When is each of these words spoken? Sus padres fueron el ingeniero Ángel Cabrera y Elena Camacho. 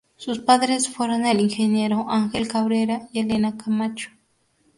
Sus 0.17 0.39
padres 0.39 0.89
fueron 0.89 1.27
el 1.27 1.39
ingeniero 1.39 2.07
Ángel 2.09 2.47
Cabrera 2.47 3.07
y 3.13 3.19
Elena 3.19 3.55
Camacho. 3.55 4.09